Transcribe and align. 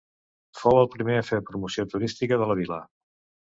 Fou 0.61 0.79
el 0.83 0.89
primer 0.93 1.17
a 1.17 1.27
fer 1.27 1.39
promoció 1.51 1.87
turística 1.93 2.43
de 2.43 2.51
la 2.55 2.59
vila. 2.65 2.83